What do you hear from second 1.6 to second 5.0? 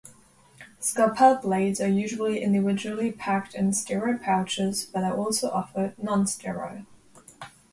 are usually individually packed in sterile pouches